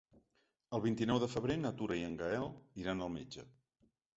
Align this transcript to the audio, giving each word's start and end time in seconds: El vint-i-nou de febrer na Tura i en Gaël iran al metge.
El 0.77 0.81
vint-i-nou 0.85 1.19
de 1.25 1.29
febrer 1.33 1.57
na 1.65 1.73
Tura 1.81 1.99
i 2.01 2.07
en 2.07 2.17
Gaël 2.23 2.49
iran 2.85 3.05
al 3.09 3.13
metge. 3.19 3.47